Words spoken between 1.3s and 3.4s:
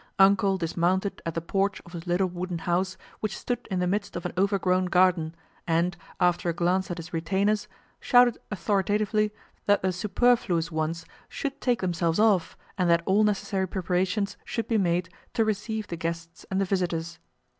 the porch of his little wooden house which